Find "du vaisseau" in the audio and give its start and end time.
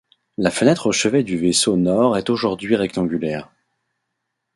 1.21-1.77